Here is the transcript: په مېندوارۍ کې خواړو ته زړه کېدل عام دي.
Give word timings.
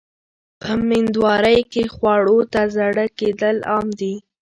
په 0.59 0.71
مېندوارۍ 0.89 1.59
کې 1.71 1.83
خواړو 1.93 2.37
ته 2.53 2.61
زړه 2.75 3.05
کېدل 3.19 3.55
عام 3.71 3.87
دي. 3.99 4.15